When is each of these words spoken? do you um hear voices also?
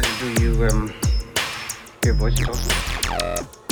do 0.00 0.42
you 0.42 0.64
um 0.66 0.92
hear 2.02 2.14
voices 2.14 2.48
also? 2.48 3.67